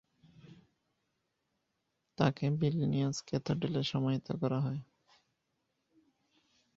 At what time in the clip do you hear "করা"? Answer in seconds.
4.41-4.59